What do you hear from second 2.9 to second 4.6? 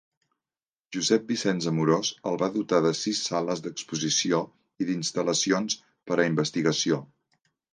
sis sales d’exposició